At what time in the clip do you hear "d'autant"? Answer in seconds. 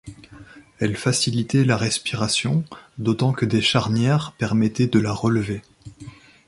2.97-3.33